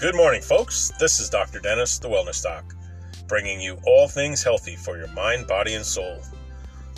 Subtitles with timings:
[0.00, 0.90] Good morning, folks.
[0.98, 1.60] This is Dr.
[1.60, 2.74] Dennis, the Wellness Doc,
[3.28, 6.22] bringing you all things healthy for your mind, body, and soul.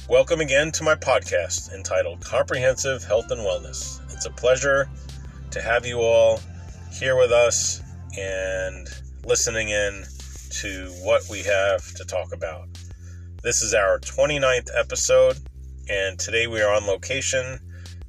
[0.09, 4.01] Welcome again to my podcast entitled Comprehensive Health and Wellness.
[4.13, 4.89] It's a pleasure
[5.51, 6.39] to have you all
[6.93, 7.83] here with us
[8.17, 8.87] and
[9.25, 10.05] listening in
[10.61, 12.69] to what we have to talk about.
[13.43, 15.39] This is our 29th episode,
[15.89, 17.59] and today we are on location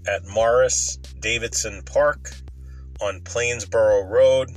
[0.08, 2.36] at Morris Davidson Park
[3.02, 4.52] on Plainsboro Road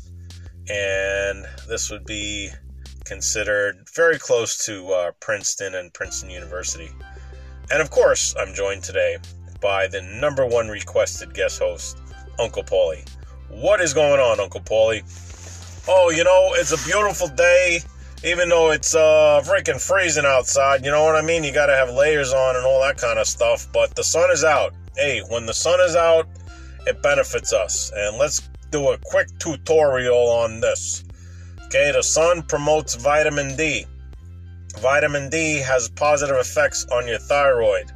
[0.69, 2.51] and this would be
[3.05, 6.91] considered very close to uh, Princeton and Princeton University.
[7.71, 9.17] And of course, I'm joined today
[9.61, 11.99] by the number one requested guest host,
[12.39, 13.09] Uncle Paulie.
[13.49, 15.03] What is going on, Uncle Paulie?
[15.89, 17.81] Oh, you know, it's a beautiful day,
[18.25, 20.85] even though it's uh, freaking freezing outside.
[20.85, 21.45] You know what I mean?
[21.45, 23.69] You got to have layers on and all that kind of stuff.
[23.73, 24.75] But the sun is out.
[24.97, 26.27] Hey, when the sun is out,
[26.87, 27.93] it benefits us.
[27.95, 31.05] And let's do a quick tutorial on this.
[31.65, 33.87] Okay, the sun promotes vitamin D.
[34.79, 37.91] Vitamin D has positive effects on your thyroid.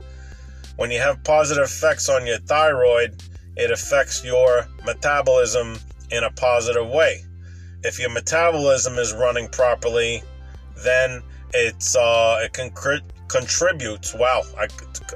[0.76, 3.22] When you have positive effects on your thyroid,
[3.56, 5.78] it affects your metabolism
[6.10, 7.24] in a positive way.
[7.82, 10.22] If your metabolism is running properly,
[10.82, 12.70] then it's uh, it can
[13.28, 14.14] contributes.
[14.14, 14.66] Wow, I,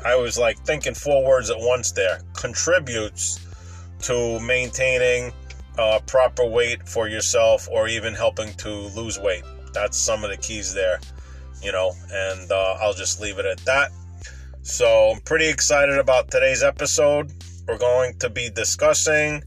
[0.04, 2.20] I was like thinking four words at once there.
[2.34, 3.40] Contributes
[4.02, 5.32] to maintaining
[5.78, 9.44] uh, proper weight for yourself or even helping to lose weight.
[9.72, 11.00] That's some of the keys there,
[11.62, 13.90] you know, and uh, I'll just leave it at that.
[14.62, 17.32] So I'm pretty excited about today's episode.
[17.66, 19.42] We're going to be discussing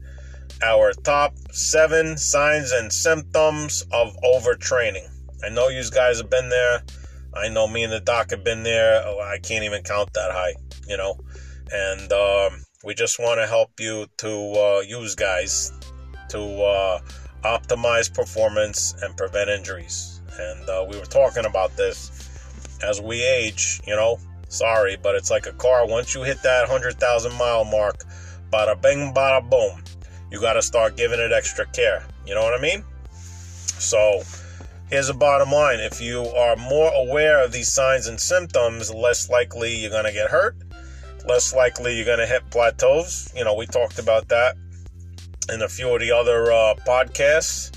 [0.62, 5.08] our top seven signs and symptoms of overtraining.
[5.44, 6.82] I know you guys have been there.
[7.34, 9.02] I know me and the doc have been there.
[9.04, 10.54] Oh, I can't even count that high,
[10.88, 11.18] you know.
[11.70, 15.72] And um, we just want to help you to uh, use guys
[16.30, 17.00] to uh,
[17.44, 20.20] optimize performance and prevent injuries.
[20.38, 22.28] And uh, we were talking about this
[22.82, 25.86] as we age, you know, sorry, but it's like a car.
[25.86, 28.04] Once you hit that 100,000 mile mark,
[28.52, 29.82] bada bing, bada boom,
[30.30, 32.04] you got to start giving it extra care.
[32.26, 32.84] You know what I mean?
[33.12, 34.22] So,
[34.90, 39.28] here's the bottom line if you are more aware of these signs and symptoms, less
[39.30, 40.56] likely you're going to get hurt,
[41.26, 43.32] less likely you're going to hit plateaus.
[43.34, 44.56] You know, we talked about that
[45.48, 47.72] and a few of the other uh, podcasts,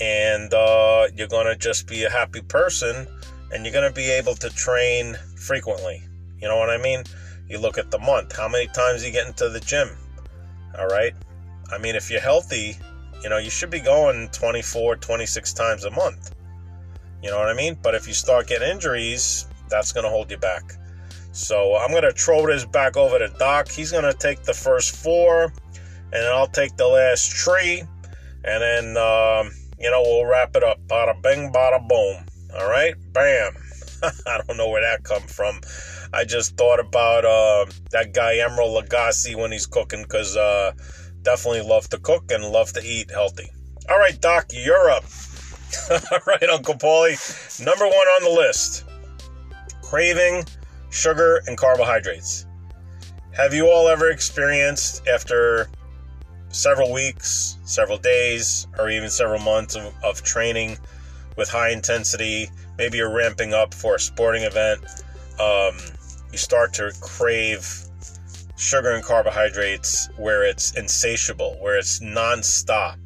[0.00, 3.06] and uh, you're going to just be a happy person
[3.52, 6.02] and you're going to be able to train frequently.
[6.40, 7.04] You know what I mean?
[7.48, 9.88] You look at the month, how many times you get into the gym?
[10.76, 11.14] All right.
[11.70, 12.76] I mean, if you're healthy,
[13.22, 16.34] you know, you should be going 24, 26 times a month.
[17.22, 17.78] You know what I mean?
[17.80, 20.72] But if you start getting injuries, that's going to hold you back.
[21.32, 23.68] So I'm going to throw this back over to Doc.
[23.68, 25.52] He's going to take the first four
[26.14, 27.82] and I'll take the last tree,
[28.44, 30.78] and then um, you know we'll wrap it up.
[30.86, 32.24] Bada bing, bada boom.
[32.58, 33.52] All right, bam.
[34.26, 35.60] I don't know where that come from.
[36.12, 40.72] I just thought about uh, that guy Emeril Lagasse when he's cooking, because uh,
[41.22, 43.50] definitely love to cook and love to eat healthy.
[43.90, 45.04] All right, Doc, you're up.
[45.90, 47.64] All right, Uncle Paulie.
[47.64, 48.84] Number one on the list:
[49.82, 50.44] craving
[50.90, 52.46] sugar and carbohydrates.
[53.32, 55.68] Have you all ever experienced after
[56.54, 60.78] several weeks, several days, or even several months of, of training
[61.36, 62.48] with high intensity.
[62.78, 64.80] Maybe you're ramping up for a sporting event.
[65.40, 65.76] Um,
[66.30, 67.66] you start to crave
[68.56, 72.98] sugar and carbohydrates where it's insatiable, where it's nonstop.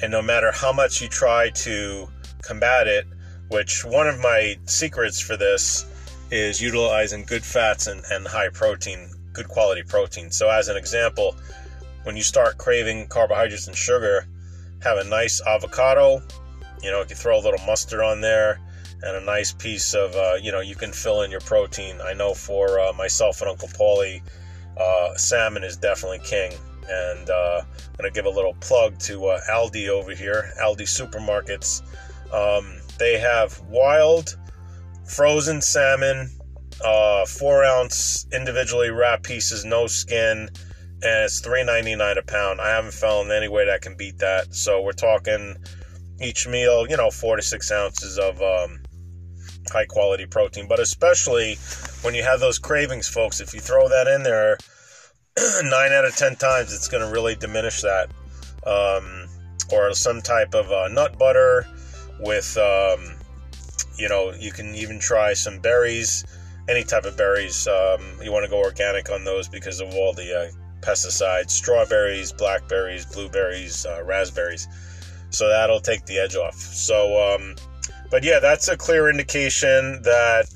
[0.00, 2.08] And no matter how much you try to
[2.42, 3.06] combat it,
[3.48, 5.84] which one of my secrets for this
[6.30, 10.30] is utilizing good fats and, and high protein, good quality protein.
[10.30, 11.34] So, as an example,
[12.04, 14.26] when you start craving carbohydrates and sugar,
[14.82, 16.22] have a nice avocado.
[16.82, 18.60] You know, you can throw a little mustard on there
[19.02, 22.00] and a nice piece of, uh, you know, you can fill in your protein.
[22.00, 24.22] I know for uh, myself and Uncle Paulie,
[24.76, 26.52] uh, salmon is definitely king.
[26.88, 30.82] And uh, I'm going to give a little plug to uh, Aldi over here, Aldi
[30.82, 31.82] supermarkets.
[32.32, 34.36] Um, they have wild
[35.04, 36.30] frozen salmon,
[36.84, 40.48] uh, four ounce individually wrapped pieces, no skin
[41.02, 42.60] and it's three ninety nine a pound.
[42.60, 44.54] I haven't found any way that can beat that.
[44.54, 45.56] So we're talking
[46.20, 48.82] each meal, you know, four to six ounces of um,
[49.70, 50.66] high quality protein.
[50.66, 51.56] But especially
[52.02, 54.58] when you have those cravings, folks, if you throw that in there,
[55.62, 58.10] nine out of ten times it's going to really diminish that.
[58.66, 59.28] Um,
[59.70, 61.66] or some type of uh, nut butter
[62.20, 63.16] with, um,
[63.96, 66.24] you know, you can even try some berries,
[66.68, 67.68] any type of berries.
[67.68, 72.32] Um, you want to go organic on those because of all the uh, pesticides, strawberries,
[72.32, 74.68] blackberries, blueberries, uh, raspberries.
[75.30, 76.54] So that'll take the edge off.
[76.54, 77.56] So, um,
[78.10, 80.46] but yeah, that's a clear indication that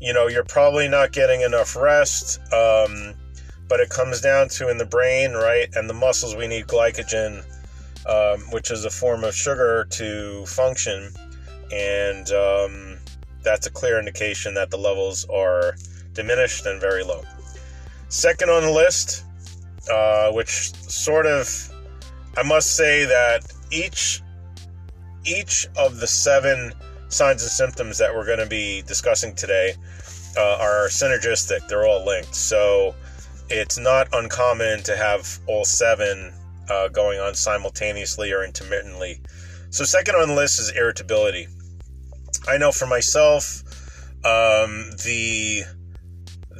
[0.00, 2.40] you know you're probably not getting enough rest.
[2.52, 3.14] Um,
[3.68, 6.34] but it comes down to in the brain, right, and the muscles.
[6.34, 7.44] We need glycogen,
[8.06, 11.10] um, which is a form of sugar, to function,
[11.70, 12.98] and um,
[13.42, 15.76] that's a clear indication that the levels are
[16.14, 17.22] diminished and very low.
[18.08, 19.24] Second on the list,
[19.90, 21.48] uh, which sort of,
[22.36, 24.22] I must say that each
[25.24, 26.72] each of the seven
[27.08, 29.74] signs and symptoms that we're going to be discussing today
[30.36, 31.66] uh, are synergistic.
[31.68, 32.34] They're all linked.
[32.34, 32.94] So
[33.50, 36.32] it's not uncommon to have all seven
[36.70, 39.20] uh, going on simultaneously or intermittently.
[39.70, 41.48] So, second on the list is irritability.
[42.46, 43.62] I know for myself,
[44.24, 45.64] um, the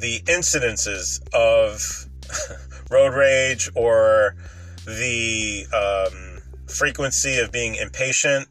[0.00, 2.06] the incidences of
[2.90, 4.34] road rage or
[4.86, 6.38] the um,
[6.68, 8.48] frequency of being impatient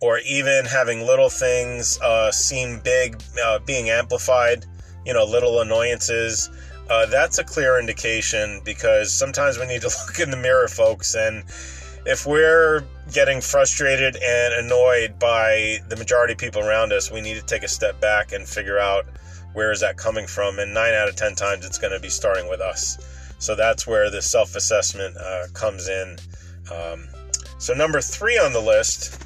[0.00, 4.66] or even having little things uh, seem big uh, being amplified,
[5.06, 6.50] you know, little annoyances.
[6.90, 11.14] Uh, that's a clear indication because sometimes we need to look in the mirror, folks,
[11.14, 11.44] and
[12.06, 17.34] if we're getting frustrated and annoyed by the majority of people around us, we need
[17.34, 19.06] to take a step back and figure out
[19.54, 20.58] where is that coming from.
[20.58, 22.98] And nine out of ten times, it's going to be starting with us.
[23.44, 26.16] So that's where the self-assessment uh, comes in.
[26.72, 27.08] Um,
[27.58, 29.22] so number three on the list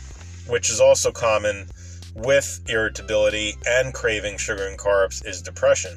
[0.48, 1.68] which is also common
[2.14, 5.96] with irritability and craving sugar and carbs, is depression.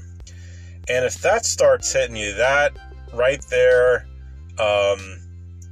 [0.87, 2.77] And if that starts hitting you, that
[3.13, 4.05] right there,
[4.59, 5.19] um,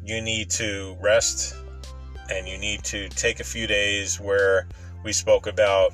[0.03, 1.55] you need to rest
[2.31, 4.67] and you need to take a few days where
[5.03, 5.91] we spoke about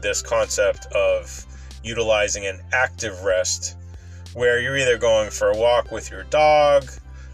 [0.00, 1.44] this concept of
[1.82, 3.76] utilizing an active rest
[4.34, 6.84] where you're either going for a walk with your dog,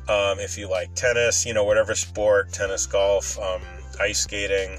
[0.08, 3.62] um, if you like tennis, you know, whatever sport, tennis, golf, um,
[4.00, 4.78] ice skating,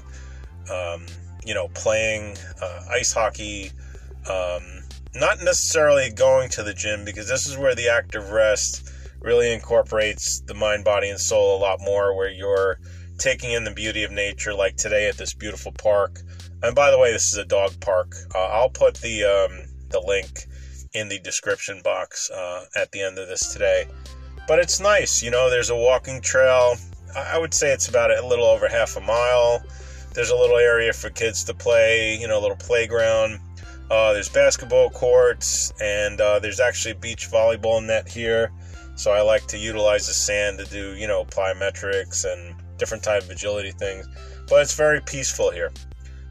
[0.70, 1.04] um,
[1.44, 3.70] you know, playing uh, ice hockey,
[4.28, 4.62] um,
[5.14, 8.90] not necessarily going to the gym because this is where the active rest
[9.20, 12.78] really incorporates the mind, body, and soul a lot more, where you're
[13.18, 16.20] taking in the beauty of nature, like today at this beautiful park.
[16.62, 18.14] And by the way, this is a dog park.
[18.34, 20.46] Uh, I'll put the um, the link
[20.96, 23.86] in the description box uh, at the end of this today.
[24.48, 25.50] But it's nice, you know.
[25.50, 26.76] There's a walking trail.
[27.14, 29.62] I would say it's about a little over half a mile.
[30.14, 33.40] There's a little area for kids to play, you know, a little playground.
[33.90, 38.50] Uh, there's basketball courts, and uh, there's actually beach volleyball net here.
[38.94, 43.22] So I like to utilize the sand to do, you know, plyometrics and different type
[43.22, 44.08] of agility things.
[44.48, 45.70] But it's very peaceful here.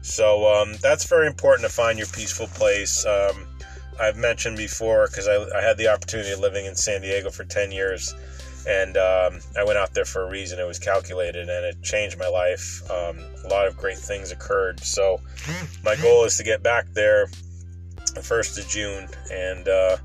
[0.02, 3.06] So um, that's very important to find your peaceful place.
[3.06, 3.46] Um,
[4.00, 7.44] I've mentioned before because I, I, had the opportunity of living in San Diego for
[7.44, 8.14] 10 years
[8.66, 10.58] and um, I went out there for a reason.
[10.58, 12.82] It was calculated, and it changed my life.
[12.90, 14.80] Um, a lot of great things occurred.
[14.80, 15.20] So
[15.84, 17.28] my goal is to get back there
[18.14, 19.96] the first of June, and uh,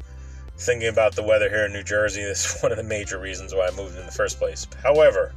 [0.58, 3.54] thinking about the weather here in New Jersey this is one of the major reasons
[3.56, 4.68] why I moved in the first place.
[4.84, 5.34] However,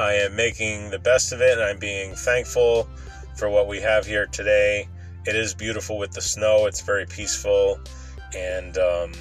[0.00, 2.88] I am making the best of it, and I'm being thankful
[3.36, 4.88] for what we have here today.
[5.26, 6.66] It is beautiful with the snow.
[6.66, 7.80] It's very peaceful,
[8.36, 9.12] and um,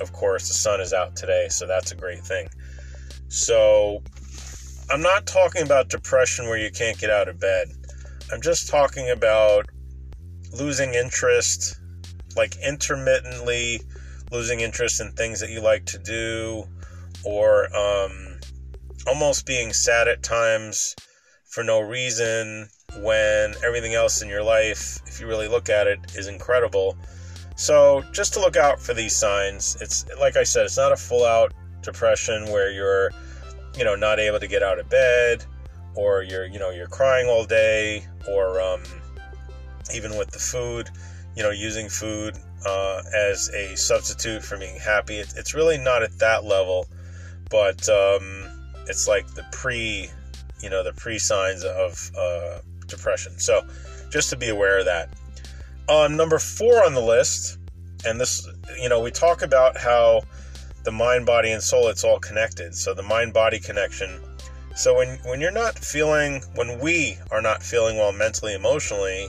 [0.00, 2.48] of course, the sun is out today, so that's a great thing.
[3.28, 4.02] So,
[4.90, 7.68] I'm not talking about depression where you can't get out of bed.
[8.32, 9.66] I'm just talking about
[10.52, 11.76] losing interest,
[12.36, 13.80] like intermittently
[14.32, 16.64] losing interest in things that you like to do,
[17.22, 18.40] or um,
[19.06, 20.96] almost being sad at times
[21.44, 22.68] for no reason
[23.00, 26.96] when everything else in your life, if you really look at it, is incredible.
[27.56, 29.76] So, just to look out for these signs.
[29.80, 33.12] It's like I said, it's not a full out depression where you're,
[33.76, 35.44] you know, not able to get out of bed
[35.94, 38.82] or you're, you know, you're crying all day or um,
[39.94, 40.90] even with the food,
[41.36, 45.16] you know, using food uh, as a substitute for being happy.
[45.16, 46.86] It, it's really not at that level,
[47.50, 48.48] but um,
[48.88, 50.10] it's like the pre,
[50.60, 52.60] you know, the pre signs of uh,
[52.92, 53.38] depression.
[53.38, 53.66] So
[54.10, 55.08] just to be aware of that.
[55.88, 57.58] On number four on the list,
[58.04, 58.46] and this,
[58.80, 60.22] you know, we talk about how
[60.84, 62.74] the mind, body, and soul, it's all connected.
[62.74, 64.20] So the mind body connection.
[64.74, 69.28] So when, when you're not feeling, when we are not feeling well mentally, emotionally,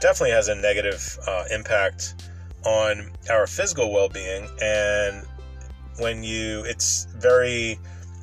[0.00, 2.14] definitely has a negative uh, impact
[2.64, 4.48] on our physical well being.
[4.62, 5.26] And
[5.98, 7.78] when you, it's very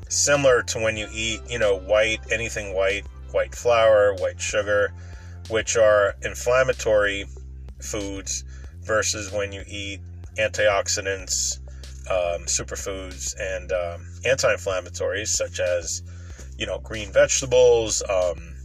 [0.10, 4.94] similar to when you eat, you know, white, anything white, white flour, white sugar,
[5.50, 7.26] which are inflammatory
[7.82, 8.44] foods
[8.82, 10.00] versus when you eat
[10.38, 11.60] antioxidants,
[12.10, 16.04] um, superfoods, and um, anti inflammatories such as,
[16.58, 18.56] you know, green vegetables, um,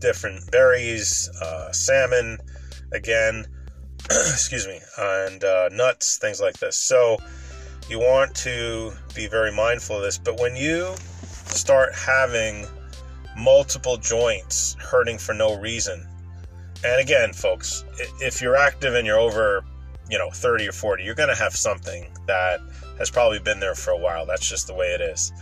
[0.00, 2.38] different berries, uh, salmon,
[2.92, 3.46] again,
[4.10, 6.76] excuse me, and uh, nuts, things like this.
[6.76, 7.18] So
[7.88, 10.18] you want to be very mindful of this.
[10.18, 10.94] But when you
[11.46, 12.66] start having
[13.36, 16.06] multiple joints hurting for no reason,
[16.82, 17.84] and again, folks,
[18.20, 19.64] if you're active and you're over,
[20.08, 22.60] you know, 30 or 40, you're going to have something that
[22.98, 24.24] has probably been there for a while.
[24.24, 25.32] That's just the way it is.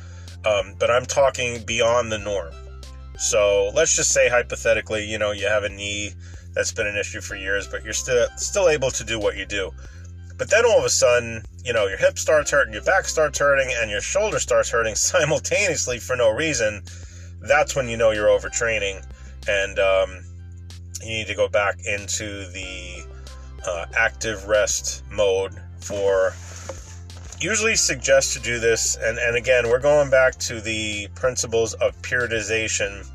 [0.44, 2.52] Um, but I'm talking beyond the norm.
[3.18, 6.12] So let's just say hypothetically, you know, you have a knee
[6.54, 9.46] that's been an issue for years, but you're still still able to do what you
[9.46, 9.70] do.
[10.36, 13.38] But then all of a sudden, you know, your hip starts hurting, your back starts
[13.38, 16.82] hurting, and your shoulder starts hurting simultaneously for no reason.
[17.40, 19.04] That's when you know you're overtraining,
[19.48, 20.24] and um,
[21.02, 23.06] you need to go back into the
[23.66, 26.32] uh, active rest mode for
[27.40, 31.94] usually suggest to do this and, and again we're going back to the principles of
[32.02, 33.06] periodization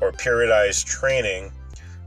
[0.00, 1.50] or periodized training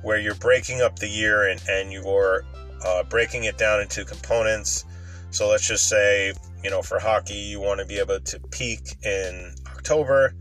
[0.04, 2.46] where you're breaking up the year and, and you're
[2.86, 4.86] uh, breaking it down into components.
[5.32, 8.96] So let's just say you know for hockey you want to be able to peak
[9.04, 10.34] in october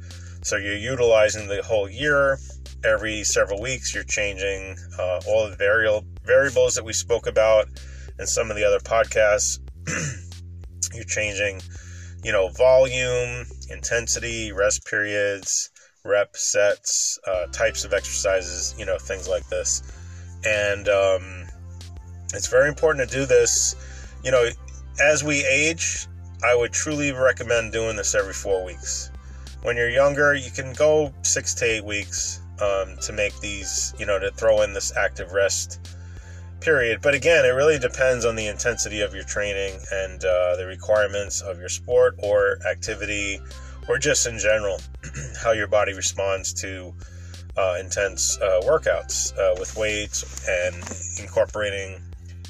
[0.44, 2.38] so you're utilizing the whole year
[2.84, 7.66] every several weeks you're changing uh, all the variable variables that we spoke about
[8.20, 9.58] in some of the other podcasts
[10.94, 11.60] You're changing,
[12.22, 15.70] you know, volume, intensity, rest periods,
[16.04, 19.82] rep sets, uh, types of exercises, you know, things like this.
[20.44, 21.46] And um,
[22.32, 23.74] it's very important to do this.
[24.22, 24.48] You know,
[25.00, 26.06] as we age,
[26.44, 29.10] I would truly recommend doing this every four weeks.
[29.64, 34.04] When you're younger, you can go six to eight weeks um, to make these, you
[34.04, 35.80] know, to throw in this active rest
[36.60, 37.00] period.
[37.00, 41.40] But again, it really depends on the intensity of your training and uh, the requirements
[41.40, 43.40] of your sport or activity,
[43.88, 44.82] or just in general,
[45.42, 46.94] how your body responds to
[47.56, 50.76] uh, intense uh, workouts uh, with weights and
[51.18, 52.02] incorporating,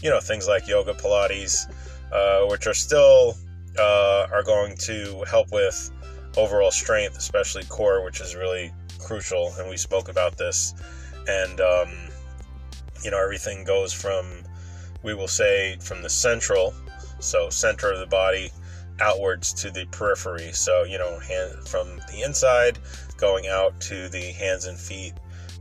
[0.03, 1.73] you know, things like yoga, Pilates,
[2.11, 3.37] uh, which are still
[3.79, 5.93] uh, are going to help with
[6.37, 9.53] overall strength, especially core, which is really crucial.
[9.59, 10.75] And we spoke about this.
[11.27, 11.89] And um,
[13.03, 14.27] you know, everything goes from,
[15.03, 16.75] we will say, from the central,
[17.21, 18.51] so center of the body,
[19.01, 20.53] outwards to the periphery.
[20.53, 22.79] So, you know, hand, from the inside
[23.17, 25.15] going out to the hands and feet.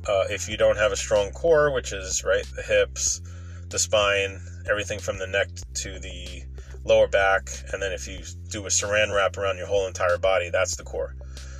[0.07, 3.21] Uh, if you don't have a strong core, which is right, the hips,
[3.69, 4.39] the spine,
[4.69, 6.43] everything from the neck to the
[6.85, 10.49] lower back, and then if you do a saran wrap around your whole entire body,
[10.49, 11.15] that's the core.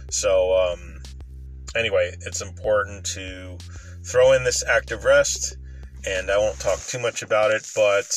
[0.10, 1.02] So, um,
[1.76, 3.58] anyway, it's important to
[4.06, 5.58] throw in this active rest
[6.06, 8.08] and I won't talk too much about it, but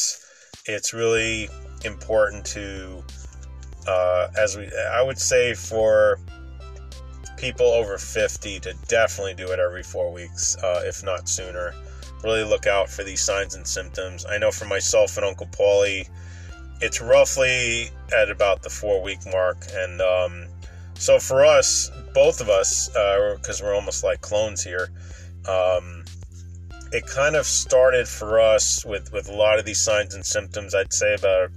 [0.67, 1.49] it's really
[1.85, 3.05] important to,
[3.87, 6.19] uh, as we, I would say for
[7.37, 11.75] people over 50 to definitely do it every four weeks, uh, if not sooner.
[12.25, 14.25] Really look out for these signs and symptoms.
[14.27, 16.09] I know for myself and Uncle Paulie,
[16.81, 19.59] it's roughly at about the four week mark.
[19.73, 20.47] And um,
[20.95, 24.91] so for us, both of us, because uh, we're almost like clones here,
[25.49, 26.05] um,
[26.93, 30.75] it kind of started for us with with a lot of these signs and symptoms.
[30.75, 31.51] I'd say about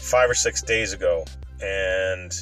[0.00, 1.24] five or six days ago,
[1.60, 2.32] and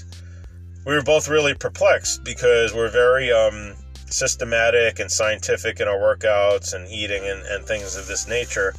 [0.86, 3.74] we were both really perplexed because we're very um,
[4.06, 8.74] systematic and scientific in our workouts and eating and, and things of this nature.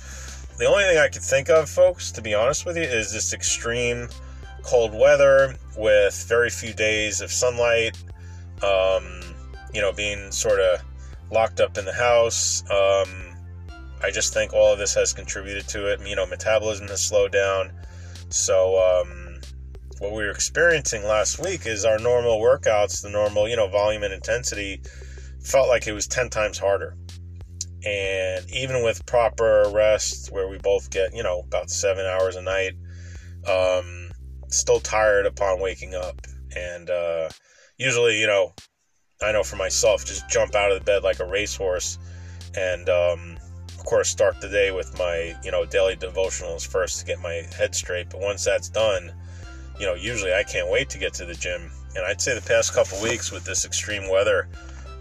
[0.59, 3.31] The only thing I could think of, folks, to be honest with you, is this
[3.31, 4.09] extreme
[4.61, 7.97] cold weather with very few days of sunlight.
[8.61, 9.21] Um,
[9.73, 10.81] you know, being sort of
[11.31, 12.61] locked up in the house.
[12.69, 13.37] Um,
[14.03, 16.05] I just think all of this has contributed to it.
[16.05, 17.71] You know, metabolism has slowed down.
[18.27, 19.39] So, um,
[19.99, 24.03] what we were experiencing last week is our normal workouts, the normal, you know, volume
[24.03, 24.81] and intensity
[25.41, 26.97] felt like it was 10 times harder.
[27.85, 32.41] And even with proper rest, where we both get, you know, about seven hours a
[32.41, 32.73] night,
[33.47, 34.11] um,
[34.49, 36.19] still tired upon waking up.
[36.55, 37.29] And uh,
[37.77, 38.53] usually, you know,
[39.21, 41.97] I know for myself, just jump out of the bed like a racehorse,
[42.55, 43.37] and um,
[43.77, 47.45] of course start the day with my you know daily devotionals first to get my
[47.57, 48.09] head straight.
[48.09, 49.11] But once that's done,
[49.77, 51.69] you know usually I can't wait to get to the gym.
[51.95, 54.47] And I'd say the past couple weeks with this extreme weather,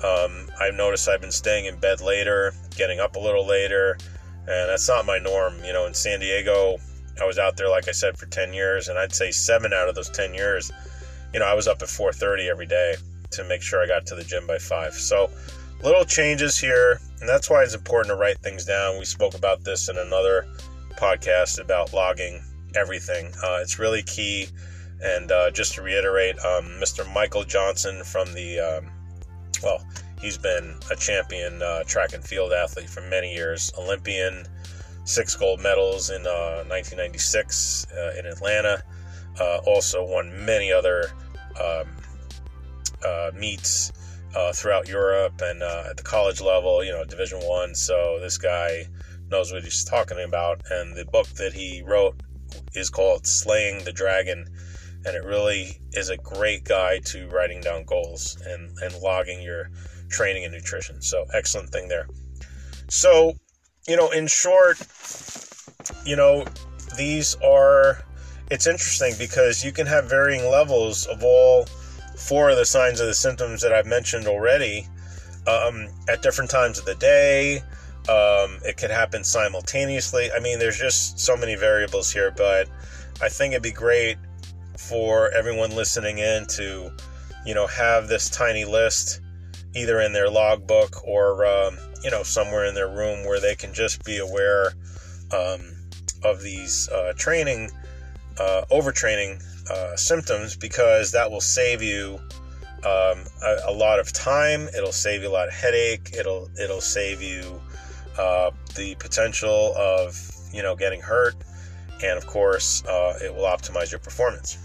[0.05, 3.99] um, I've noticed I've been staying in bed later, getting up a little later,
[4.47, 5.63] and that's not my norm.
[5.65, 6.79] You know, in San Diego,
[7.21, 9.89] I was out there like I said for 10 years, and I'd say seven out
[9.89, 10.71] of those 10 years,
[11.33, 12.97] you know, I was up at 4:30 every day
[13.33, 14.95] to make sure I got to the gym by five.
[14.95, 15.31] So
[15.83, 18.99] little changes here, and that's why it's important to write things down.
[18.99, 20.47] We spoke about this in another
[20.97, 22.43] podcast about logging
[22.75, 23.33] everything.
[23.43, 24.49] Uh, it's really key.
[25.01, 27.11] And uh, just to reiterate, um, Mr.
[27.13, 28.91] Michael Johnson from the um,
[29.63, 29.85] well,
[30.21, 34.45] he's been a champion uh, track and field athlete for many years, Olympian,
[35.05, 38.83] six gold medals in uh, 1996 uh, in Atlanta.
[39.41, 41.11] Uh, also won many other
[41.61, 41.89] um,
[43.05, 43.93] uh, meets
[44.35, 47.75] uh, throughout Europe and at the college level, you know, Division One.
[47.75, 48.87] So this guy
[49.31, 50.63] knows what he's talking about.
[50.71, 52.17] And the book that he wrote
[52.75, 54.49] is called Slaying the Dragon.
[55.05, 59.71] And it really is a great guide to writing down goals and, and logging your
[60.09, 61.01] training and nutrition.
[61.01, 62.09] So, excellent thing there.
[62.89, 63.35] So,
[63.87, 64.79] you know, in short,
[66.05, 66.45] you know,
[66.97, 68.03] these are,
[68.51, 71.67] it's interesting because you can have varying levels of all
[72.17, 74.89] four of the signs of the symptoms that I've mentioned already
[75.47, 77.59] um, at different times of the day,
[78.09, 80.31] um, it could happen simultaneously.
[80.33, 82.69] I mean, there's just so many variables here, but
[83.23, 84.17] I think it'd be great
[84.79, 86.91] for everyone listening in to,
[87.45, 89.21] you know, have this tiny list
[89.75, 93.75] either in their logbook or, um, you know, somewhere in their room where they can
[93.75, 94.73] just be aware
[95.33, 95.61] um,
[96.25, 97.71] of these uh, training,
[98.39, 102.19] uh, overtraining uh, symptoms because that will save you
[102.85, 104.69] um, a, a, lot of time.
[104.77, 106.15] It'll save you a lot of headache.
[106.17, 107.61] It'll it'll save you
[108.17, 110.17] uh, the potential of
[110.53, 111.35] you know getting hurt,
[112.03, 114.59] and of course, uh, it will optimize your performance.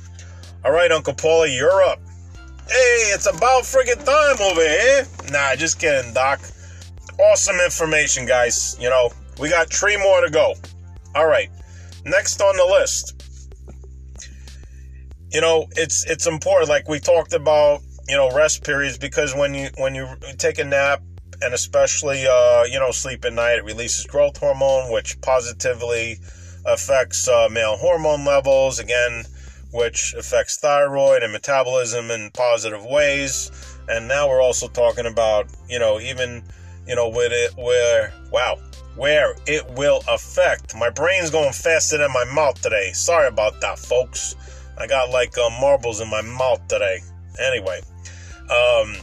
[0.65, 1.99] All right, Uncle Paulie, you're up.
[2.69, 5.05] Hey, it's about friggin' time over here.
[5.29, 6.39] Nah, just kidding, Doc.
[7.19, 8.77] Awesome information, guys.
[8.79, 10.53] You know, we got three more to go.
[11.15, 11.49] All right,
[12.05, 13.19] next on the list.
[15.31, 16.69] You know, it's it's important.
[16.69, 20.63] Like we talked about, you know, rest periods because when you when you take a
[20.63, 21.01] nap,
[21.41, 23.57] and especially uh, you know sleep at night.
[23.57, 26.19] It releases growth hormone, which positively
[26.65, 28.79] affects uh, male hormone levels.
[28.79, 29.25] Again,
[29.73, 33.51] which affects thyroid and metabolism in positive ways.
[33.89, 36.43] And now we're also talking about you know even
[36.87, 38.57] you know with it where wow
[38.95, 40.75] where it will affect.
[40.75, 42.91] My brain's going faster than my mouth today.
[42.93, 44.35] Sorry about that, folks.
[44.77, 46.99] I got like uh, marbles in my mouth today.
[47.39, 47.81] Anyway,
[48.43, 48.95] um,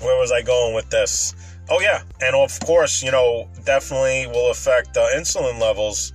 [0.00, 1.34] where was I going with this?
[1.70, 6.12] Oh yeah, and of course, you know, definitely will affect uh, insulin levels.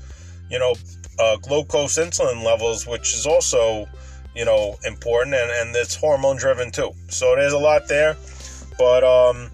[0.50, 0.76] You know,
[1.19, 3.88] uh, glucose insulin levels, which is also,
[4.36, 6.91] you know, important, and and it's hormone driven too.
[7.10, 8.17] So there's a lot there,
[8.77, 9.49] but um,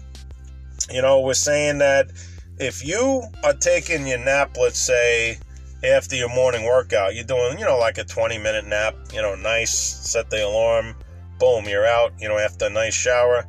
[0.90, 2.10] you know, we're saying that
[2.58, 5.38] if you are taking your nap, let's say
[5.82, 9.34] after your morning workout, you're doing, you know, like a 20 minute nap, you know,
[9.34, 10.94] nice, set the alarm,
[11.38, 13.44] boom, you're out, you know, after a nice shower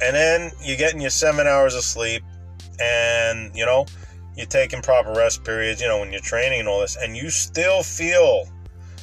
[0.00, 2.22] and then you're getting your seven hours of sleep
[2.80, 3.86] and you know
[4.38, 7.28] you're taking proper rest periods you know when you're training and all this and you
[7.28, 8.48] still feel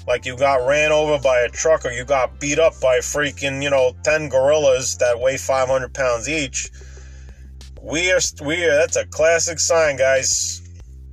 [0.08, 3.62] like you got ran over by a truck or you got beat up by freaking
[3.62, 6.72] you know 10 gorillas that weigh 500 pounds each
[7.86, 10.62] we are we are that's a classic sign guys.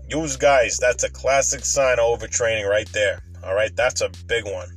[0.08, 3.74] Use guys that's a classic sign of overtraining right there all right?
[3.74, 4.68] That's a big one.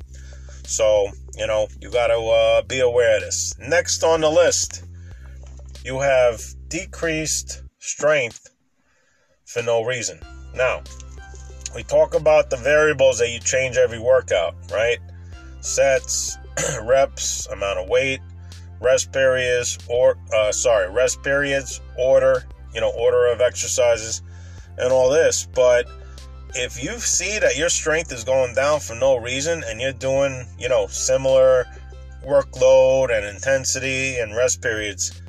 [0.66, 3.56] So you know you got to uh, be aware of this.
[3.60, 4.84] Next on the list
[5.86, 8.50] you have decreased strength
[9.46, 10.20] for no reason.
[10.54, 10.82] Now,
[11.76, 15.00] we talk about the variables that you change every workout, right?
[15.62, 16.38] Sets,
[16.82, 18.22] reps, amount of weight,
[18.80, 24.22] rest periods, or uh, sorry, rest periods, order, you know, order of exercises,
[24.78, 25.48] and all this.
[25.54, 25.88] But
[26.54, 30.46] if you see that your strength is going down for no reason and you're doing,
[30.58, 31.66] you know, similar
[32.26, 35.22] workload and intensity and rest periods,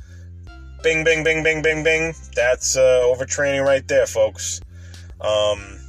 [0.87, 2.15] Bing, bing, bing, bing, bing, bing.
[2.33, 4.61] That's uh, overtraining right there, folks.
[5.19, 5.81] Um,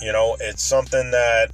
[0.00, 1.50] you know, it's something that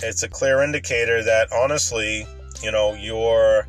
[0.00, 2.26] it's a clear indicator that honestly,
[2.64, 3.68] you know, your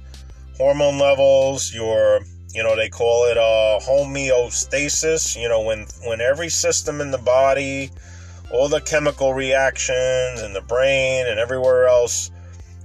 [0.58, 5.40] hormone levels, your you know, they call it uh, homeostasis.
[5.40, 7.92] You know, when when every system in the body,
[8.52, 12.32] all the chemical reactions in the brain and everywhere else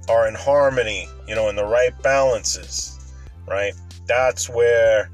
[0.07, 1.09] are in harmony.
[1.27, 2.95] You know, in the right balances,
[3.47, 3.73] right?
[4.05, 5.09] That's where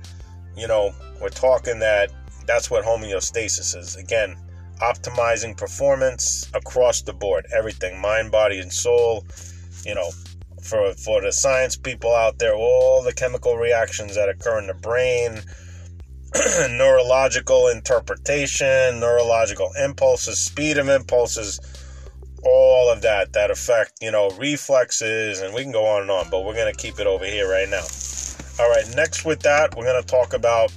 [0.55, 2.11] you know, we're talking that
[2.45, 3.95] that's what homeostasis is.
[3.95, 4.35] Again,
[4.81, 9.25] optimizing performance across the board, everything, mind, body, and soul.
[9.85, 10.11] You know,
[10.61, 14.73] for for the science people out there, all the chemical reactions that occur in the
[14.73, 15.41] brain,
[16.71, 21.59] neurological interpretation, neurological impulses, speed of impulses,
[22.43, 26.29] all of that that affect, you know, reflexes, and we can go on and on,
[26.29, 27.83] but we're gonna keep it over here right now.
[28.59, 30.71] All right, next with that, we're going to talk about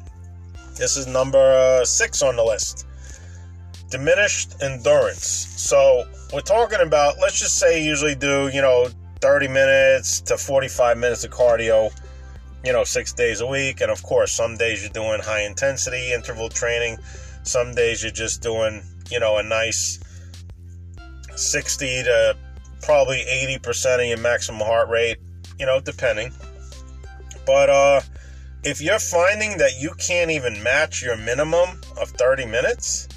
[0.77, 2.87] this is number uh, six on the list
[3.89, 5.25] diminished endurance.
[5.25, 8.89] So, we're talking about, let's just say, usually do, you know,
[9.21, 11.93] 30 minutes to 45 minutes of cardio
[12.67, 13.81] you know, six days a week.
[13.81, 16.99] And of course, some days you're doing high intensity interval training.
[17.45, 20.01] Some days you're just doing, you know, a nice
[21.37, 22.37] 60 to
[22.83, 23.25] probably
[23.63, 25.19] 80% of your maximum heart rate,
[25.61, 26.33] you know, depending.
[27.47, 28.01] But uh,
[28.65, 33.09] if you're finding that you can't even match your minimum of 30 minutes,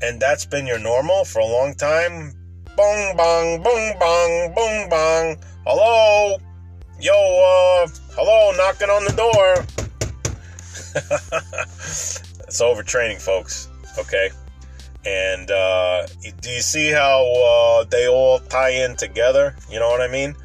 [0.00, 2.32] and that's been your normal for a long time,
[2.76, 5.36] boom, bong, boom, bong, boom, bong.
[5.66, 6.38] Hello?
[7.00, 9.66] Yo, uh, hello, knocking on the door.
[12.46, 13.68] it's overtraining, folks.
[13.98, 14.30] Okay.
[15.04, 16.06] And uh,
[16.40, 19.56] do you see how uh, they all tie in together?
[19.68, 20.36] You know what I mean?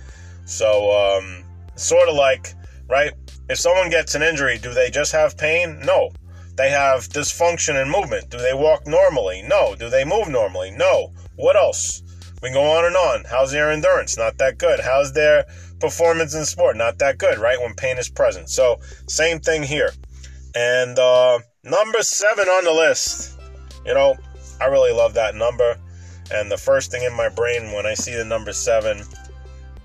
[0.46, 1.44] So, um,
[1.76, 2.56] sort of like,
[2.90, 3.12] right?
[3.50, 5.80] If someone gets an injury, do they just have pain?
[5.80, 6.12] No.
[6.56, 8.30] They have dysfunction in movement.
[8.30, 9.44] Do they walk normally?
[9.44, 9.76] No.
[9.76, 10.72] Do they move normally?
[10.72, 11.14] No.
[11.36, 12.04] What else?
[12.42, 13.24] We go on and on.
[13.30, 14.18] How's their endurance?
[14.18, 14.80] Not that good.
[14.80, 15.46] How's their
[15.80, 16.76] performance in sport?
[16.76, 17.60] Not that good, right?
[17.60, 18.50] When pain is present.
[18.50, 19.92] So, same thing here.
[20.56, 23.40] And uh, number seven on the list.
[23.86, 24.16] You know,
[24.60, 25.78] I really love that number.
[26.32, 29.04] And the first thing in my brain when I see the number seven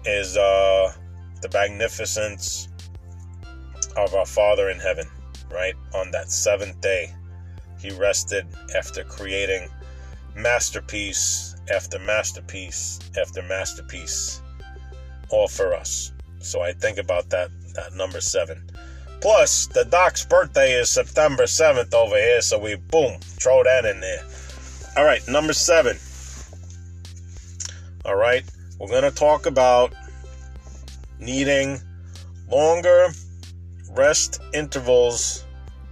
[0.05, 0.93] is uh,
[1.41, 2.69] the magnificence
[3.97, 5.07] of our Father in heaven,
[5.51, 5.75] right?
[5.95, 7.15] On that seventh day,
[7.79, 9.69] he rested after creating
[10.35, 14.41] masterpiece after masterpiece after masterpiece,
[15.31, 16.13] all for us.
[16.41, 18.69] So I think about that, that number seven.
[19.21, 24.01] Plus, the doc's birthday is September 7th over here, so we boom, throw that in
[24.01, 24.25] there.
[24.97, 25.97] All right, number seven.
[28.05, 28.43] All right,
[28.81, 29.95] we're going to talk about
[31.21, 31.81] needing
[32.51, 33.11] longer
[33.95, 35.45] rest intervals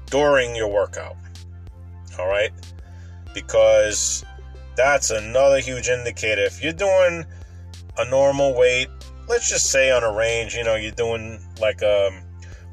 [0.07, 1.17] during your workout.
[2.19, 2.51] All right,
[3.35, 4.25] because
[4.77, 6.43] that's another huge indicator.
[6.43, 7.25] If you're doing
[7.99, 8.89] a normal weight,
[9.29, 12.23] let's just say on a range, you know, you're doing like a um,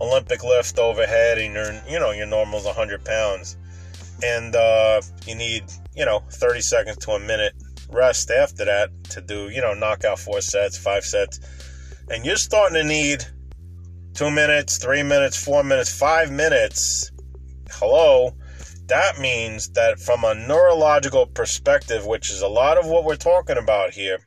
[0.01, 3.57] Olympic lift overhead, and your you know your normal is 100 pounds,
[4.23, 5.63] and uh, you need
[5.97, 7.53] you know, 30 seconds to a minute
[7.89, 11.39] rest after that to do, you know, knock out four sets, five sets.
[12.09, 13.25] And you're starting to need
[14.17, 17.12] two minutes, three minutes, four minutes, five minutes.
[17.69, 18.36] Hello.
[18.88, 23.58] That means that from a neurological perspective, which is a lot of what we're talking
[23.58, 24.17] about here,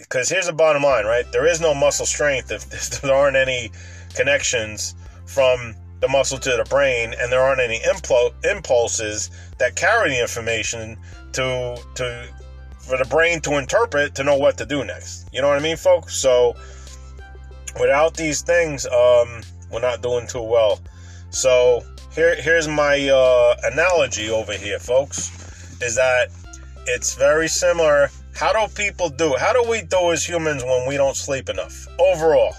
[0.00, 1.30] because eh, here's the bottom line, right?
[1.30, 3.70] There is no muscle strength if, if there aren't any
[4.14, 4.94] connections
[5.26, 10.20] from the muscle to the brain, and there aren't any impl- impulses that carry the
[10.22, 10.96] information
[11.32, 12.26] to to
[12.78, 15.28] for the brain to interpret to know what to do next.
[15.34, 16.16] You know what I mean, folks?
[16.16, 16.56] So
[17.78, 20.80] without these things, um, we're not doing too well.
[21.30, 25.30] So here here's my uh, analogy over here, folks,
[25.80, 26.30] is that
[26.86, 28.10] it's very similar.
[28.34, 29.34] How do people do?
[29.38, 31.86] How do we do as humans when we don't sleep enough?
[31.98, 32.54] Overall,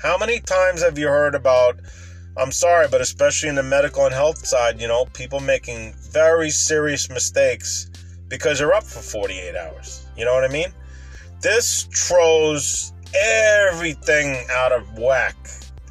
[0.00, 1.78] how many times have you heard about
[2.36, 6.48] I'm sorry, but especially in the medical and health side, you know, people making very
[6.48, 7.90] serious mistakes
[8.28, 10.06] because they're up for 48 hours.
[10.16, 10.72] You know what I mean?
[11.42, 15.36] This throws everything out of whack,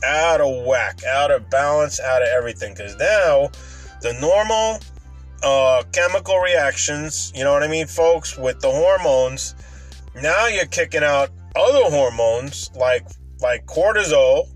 [0.06, 2.74] out of whack, out of balance, out of everything.
[2.74, 3.50] Because now
[4.02, 4.80] the normal
[5.44, 9.56] uh, chemical reactions, you know what I mean, folks, with the hormones,
[10.16, 13.06] now you're kicking out other hormones like
[13.42, 14.48] like cortisol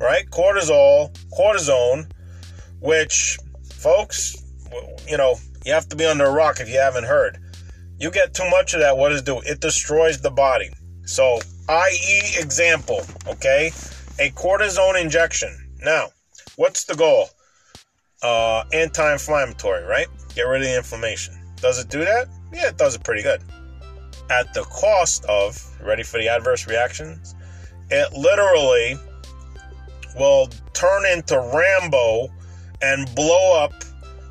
[0.00, 0.28] right?
[0.30, 2.10] Cortisol, cortisone,
[2.80, 3.38] which,
[3.72, 4.36] folks,
[5.08, 7.38] you know, you have to be under a rock if you haven't heard.
[7.98, 9.40] You get too much of that, what does it do?
[9.40, 10.70] It destroys the body.
[11.04, 13.72] So, i.e., example, okay?
[14.18, 15.56] A cortisone injection.
[15.82, 16.08] Now,
[16.56, 17.28] what's the goal?
[18.22, 20.06] Uh, anti inflammatory, right?
[20.34, 21.34] Get rid of the inflammation.
[21.56, 22.28] Does it do that?
[22.52, 23.42] Yeah, it does it pretty good.
[24.30, 27.34] At the cost of, ready for the adverse reactions?
[27.90, 28.96] It literally
[30.18, 32.28] will turn into Rambo
[32.82, 33.72] and blow up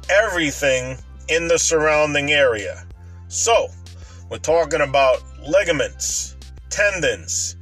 [0.09, 0.97] everything
[1.29, 2.85] in the surrounding area.
[3.27, 3.69] So,
[4.29, 6.34] we're talking about ligaments,
[6.75, 7.55] tendons,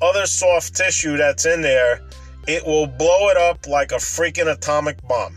[0.00, 2.00] other soft tissue that's in there.
[2.46, 5.36] It will blow it up like a freaking atomic bomb.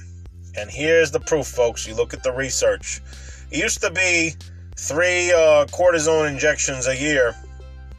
[0.57, 1.87] And here's the proof, folks.
[1.87, 3.01] You look at the research.
[3.51, 4.33] It used to be
[4.75, 7.35] three uh, cortisone injections a year.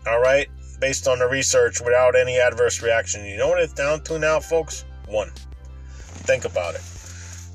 [0.07, 0.49] All right
[0.81, 3.25] based on the research without any adverse reaction.
[3.25, 4.85] You know what it's down to now, folks?
[5.07, 5.31] One.
[6.27, 6.83] Think about it.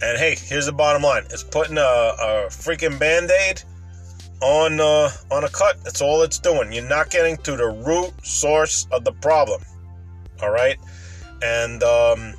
[0.02, 3.62] And hey, here's the bottom line: it's putting a, a freaking band-aid
[4.42, 5.84] on uh, on a cut.
[5.84, 6.72] That's all it's doing.
[6.72, 9.62] You're not getting to the root source of the problem.
[10.42, 10.78] All right,
[11.42, 12.34] and um,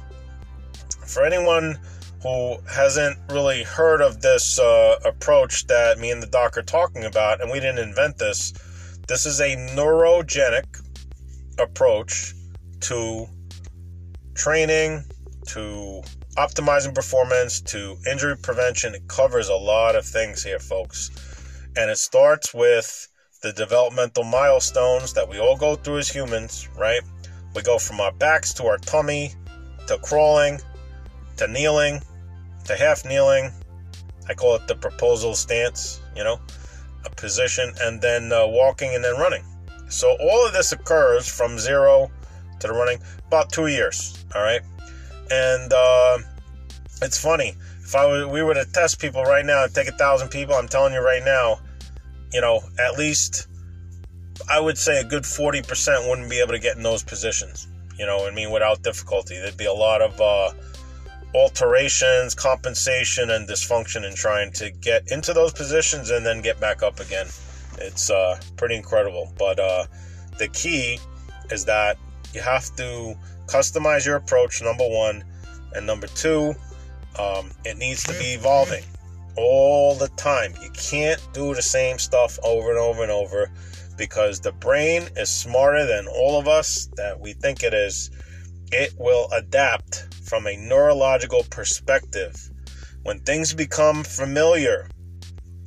[1.07, 1.79] for anyone
[2.23, 7.05] who hasn't really heard of this uh, approach that me and the doc are talking
[7.05, 8.53] about, and we didn't invent this
[9.09, 10.81] this is a neurogenic
[11.59, 12.35] approach
[12.81, 13.27] to
[14.35, 15.05] training
[15.47, 16.03] to
[16.37, 18.95] optimizing performance to injury prevention.
[18.95, 21.11] It covers a lot of things here, folks.
[21.77, 23.09] And it starts with
[23.43, 27.01] the developmental milestones that we all go through as humans, right?
[27.55, 29.35] We go from our backs to our tummy
[29.87, 30.61] to crawling
[31.37, 32.01] to kneeling
[32.65, 33.51] to half kneeling.
[34.29, 36.41] I call it the proposal stance, you know,
[37.05, 39.45] a position, and then uh, walking and then running.
[39.89, 42.11] So all of this occurs from zero
[42.61, 44.25] to the running about two years.
[44.35, 44.63] All right,
[45.31, 46.19] and uh,
[47.03, 47.55] it's funny
[47.93, 50.55] if I were, we were to test people right now and take a thousand people,
[50.55, 51.61] I'm telling you right now,
[52.33, 53.49] you know, at least
[54.49, 57.69] I would say a good 40% wouldn't be able to get in those positions.
[57.99, 60.53] You know, I mean, without difficulty, there'd be a lot of uh,
[61.35, 66.83] alterations, compensation, and dysfunction in trying to get into those positions and then get back
[66.83, 67.27] up again.
[67.77, 69.31] It's uh, pretty incredible.
[69.39, 69.85] But uh,
[70.39, 70.99] the key
[71.51, 71.99] is that
[72.33, 73.15] you have to
[73.49, 75.25] customize your approach, number one.
[75.75, 76.55] And number two,
[77.19, 78.85] um, it needs to be evolving
[79.37, 80.55] all the time.
[80.63, 83.51] You can't do the same stuff over and over and over
[83.97, 88.11] because the brain is smarter than all of us that we think it is.
[88.71, 92.35] It will adapt from a neurological perspective.
[93.03, 94.89] When things become familiar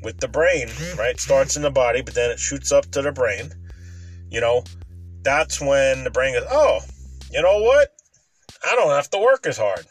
[0.02, 1.20] with the brain, right?
[1.20, 3.52] Starts in the body, but then it shoots up to the brain.
[4.30, 4.64] You know,
[5.24, 6.80] that's when the brain goes, oh,
[7.32, 7.90] you know what?
[8.66, 9.86] I don't have to work as hard.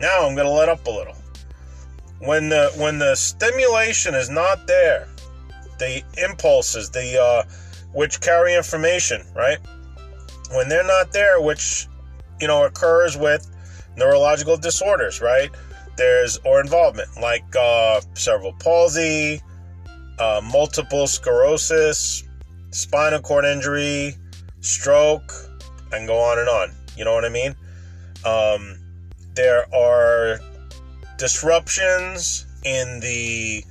[0.00, 1.16] Now I'm going to let up a little.
[2.20, 5.08] When the when the stimulation is not there,
[5.78, 7.42] the impulses, the uh,
[7.92, 9.58] which carry information, right?
[10.52, 11.86] When they're not there, which
[12.40, 13.48] you know occurs with
[13.96, 15.50] neurological disorders, right?
[15.96, 19.40] There's or involvement like uh, cerebral palsy,
[20.18, 22.24] uh, multiple sclerosis,
[22.70, 24.16] spinal cord injury,
[24.60, 25.32] stroke,
[25.92, 26.72] and go on and on.
[26.96, 27.54] You know what I mean?
[28.24, 28.78] Um,
[29.38, 30.40] there are
[31.16, 33.62] disruptions in the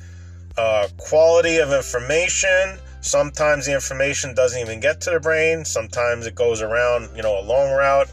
[0.58, 2.78] uh, quality of information.
[3.02, 5.66] Sometimes the information doesn't even get to the brain.
[5.66, 8.10] Sometimes it goes around, you know, a long route.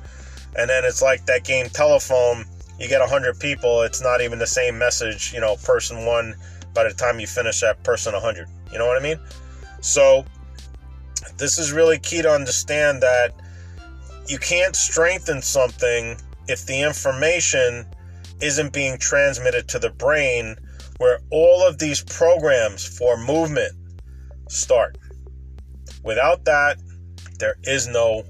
[0.59, 2.45] And then it's like that game telephone.
[2.81, 6.35] You get 100 people, it's not even the same message, you know, person one
[6.75, 8.49] by the time you finish that person 100.
[8.73, 9.21] You know what I mean?
[9.81, 10.25] So,
[11.38, 13.33] this is really key to understand that
[14.27, 16.17] you can't strengthen something
[16.48, 17.87] if the information
[18.40, 20.57] isn't being transmitted to the brain
[20.98, 23.72] where all of these programs for movement
[24.48, 24.96] start.
[26.02, 26.78] Without that,
[27.38, 28.24] there is no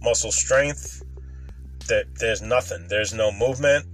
[0.00, 1.02] muscle strength.
[1.88, 2.86] That there's nothing.
[2.88, 3.86] There's no movement,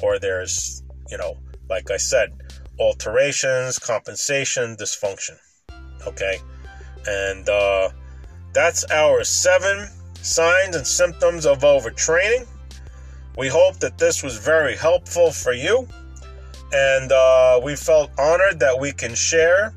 [0.00, 2.40] or there's, you know, like I said,
[2.78, 5.36] alterations, compensation, dysfunction.
[6.06, 6.38] Okay,
[7.06, 7.90] and uh,
[8.52, 9.88] that's our seven
[10.22, 12.46] signs and symptoms of overtraining.
[13.36, 15.88] We hope that this was very helpful for you
[16.72, 19.74] and uh, we felt honored that we can share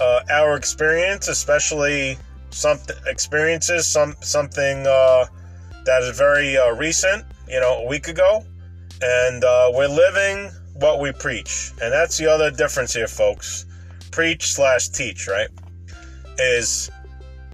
[0.00, 2.16] uh, our experience, especially
[2.50, 5.26] some experiences, some something uh,
[5.84, 8.44] that is very uh, recent, you know, a week ago,
[9.02, 13.66] and uh, we're living what we preach, and that's the other difference here, folks.
[14.10, 15.48] Preach slash teach, right?
[16.38, 16.90] Is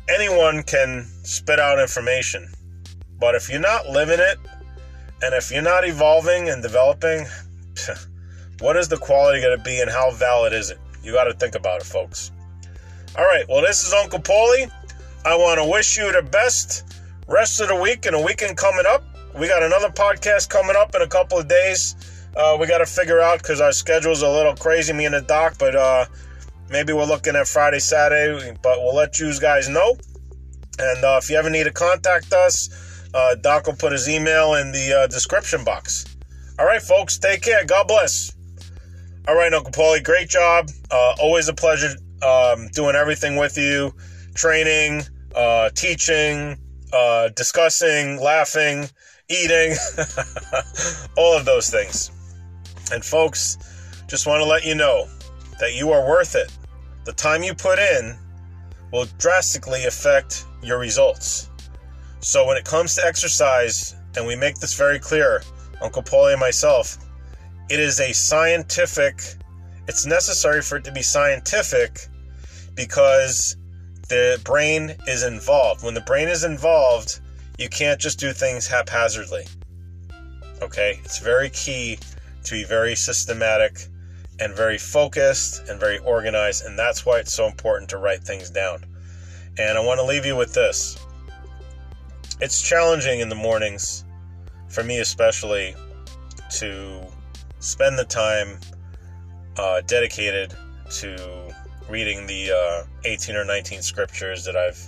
[0.08, 2.48] anyone can spit out information,
[3.18, 4.38] but if you're not living it,
[5.22, 7.26] and if you're not evolving and developing.
[8.60, 10.78] What is the quality going to be and how valid is it?
[11.02, 12.32] You got to think about it, folks.
[13.16, 14.68] All right, well, this is Uncle Paulie.
[15.24, 16.84] I want to wish you the best
[17.28, 19.04] rest of the week and a weekend coming up.
[19.38, 21.94] We got another podcast coming up in a couple of days.
[22.36, 25.20] Uh, we got to figure out because our schedule's a little crazy, me and the
[25.20, 26.06] doc, but uh,
[26.68, 29.96] maybe we're looking at Friday, Saturday, but we'll let you guys know.
[30.80, 32.68] And uh, if you ever need to contact us,
[33.14, 36.04] uh, Doc will put his email in the uh, description box.
[36.58, 37.64] All right, folks, take care.
[37.64, 38.32] God bless.
[39.26, 40.70] All right, Uncle Paulie, great job.
[40.90, 43.94] Uh, always a pleasure um, doing everything with you,
[44.34, 45.02] training,
[45.34, 46.56] uh, teaching,
[46.92, 48.88] uh, discussing, laughing,
[49.28, 49.76] eating,
[51.16, 52.10] all of those things.
[52.90, 53.58] And folks,
[54.08, 55.06] just want to let you know
[55.60, 56.50] that you are worth it.
[57.04, 58.16] The time you put in
[58.92, 61.50] will drastically affect your results.
[62.20, 65.42] So when it comes to exercise, and we make this very clear,
[65.80, 66.98] Uncle Paulie and myself,
[67.70, 69.22] it is a scientific,
[69.86, 72.08] it's necessary for it to be scientific
[72.74, 73.56] because
[74.08, 75.84] the brain is involved.
[75.84, 77.20] When the brain is involved,
[77.58, 79.46] you can't just do things haphazardly.
[80.60, 81.00] Okay?
[81.04, 81.98] It's very key
[82.44, 83.86] to be very systematic
[84.40, 88.50] and very focused and very organized, and that's why it's so important to write things
[88.50, 88.84] down.
[89.58, 90.96] And I want to leave you with this
[92.40, 94.04] it's challenging in the mornings
[94.68, 95.74] for me especially,
[96.50, 97.04] to
[97.60, 98.58] spend the time
[99.56, 100.54] uh, dedicated
[100.90, 101.54] to
[101.88, 104.78] reading the uh, 18 or 19 scriptures that I've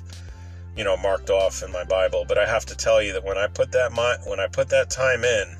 [0.76, 2.24] you know marked off in my Bible.
[2.28, 4.68] But I have to tell you that when I put that mi- when I put
[4.68, 5.56] that time in,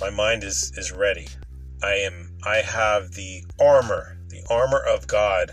[0.00, 1.28] my mind is is ready.
[1.82, 5.52] I am I have the armor, the armor of God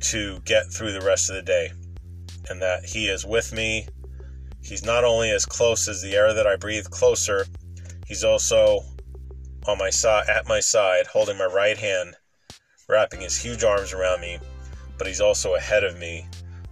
[0.00, 1.72] to get through the rest of the day.
[2.50, 3.88] And that he is with me.
[4.64, 7.46] He's not only as close as the air that I breathe closer,
[8.06, 8.80] he's also
[9.66, 12.16] on my side at my side holding my right hand
[12.88, 14.38] wrapping his huge arms around me,
[14.98, 16.26] but he's also ahead of me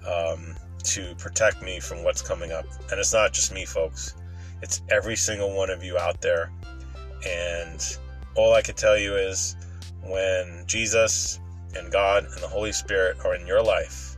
[0.06, 2.66] um, to protect me from what's coming up.
[2.90, 4.14] And it's not just me, folks,
[4.62, 6.50] it's every single one of you out there.
[7.26, 7.98] And
[8.34, 9.56] all I can tell you is
[10.02, 11.40] when Jesus
[11.74, 14.16] and God and the Holy Spirit are in your life,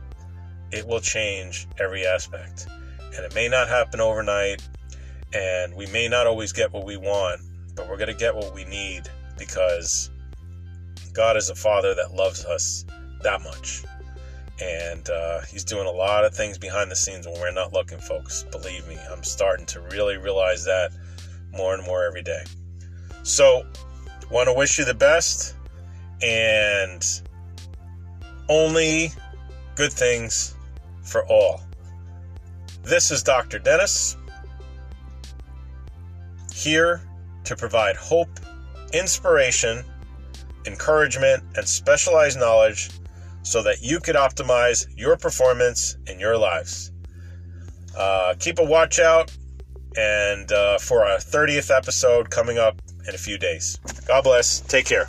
[0.71, 2.67] it will change every aspect.
[3.15, 4.61] And it may not happen overnight,
[5.33, 7.41] and we may not always get what we want,
[7.75, 9.03] but we're going to get what we need
[9.37, 10.09] because
[11.13, 12.85] God is a father that loves us
[13.23, 13.83] that much.
[14.61, 17.99] And uh, he's doing a lot of things behind the scenes when we're not looking,
[17.99, 18.43] folks.
[18.51, 20.91] Believe me, I'm starting to really realize that
[21.51, 22.43] more and more every day.
[23.23, 23.65] So,
[24.29, 25.55] want to wish you the best
[26.21, 27.03] and
[28.49, 29.11] only
[29.75, 30.55] good things
[31.03, 31.64] for all.
[32.85, 33.57] This is Dr.
[33.57, 34.15] Dennis
[36.53, 37.01] here
[37.45, 38.29] to provide hope,
[38.93, 39.83] inspiration,
[40.67, 42.91] encouragement, and specialized knowledge
[43.41, 46.91] so that you could optimize your performance in your lives.
[47.97, 49.35] Uh, keep a watch out
[49.97, 53.79] and uh, for our 30th episode coming up in a few days.
[54.05, 54.59] God bless.
[54.59, 55.07] Take care.